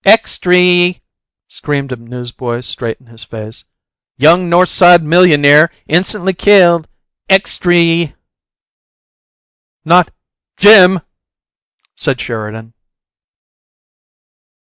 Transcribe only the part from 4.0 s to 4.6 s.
"Young